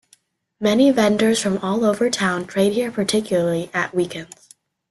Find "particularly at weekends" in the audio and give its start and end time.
2.91-4.49